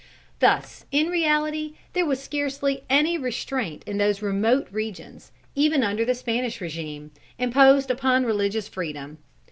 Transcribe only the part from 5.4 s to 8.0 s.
even under the Spanish regime, imposed